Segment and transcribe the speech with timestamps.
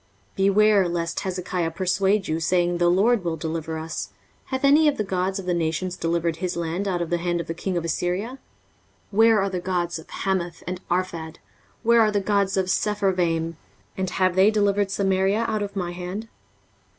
[0.35, 4.09] 23:036:018 Beware lest Hezekiah persuade you, saying, the LORD will deliver us.
[4.45, 7.39] Hath any of the gods of the nations delivered his land out of the hand
[7.39, 8.29] of the king of Assyria?
[9.13, 11.35] 23:036:019 Where are the gods of Hamath and Arphad?
[11.83, 13.57] where are the gods of Sepharvaim?
[13.95, 16.27] and have they delivered Samaria out of my hand?